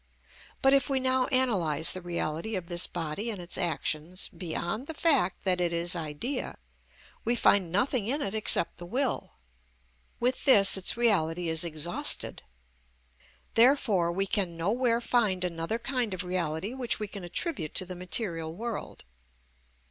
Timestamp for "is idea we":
5.71-7.35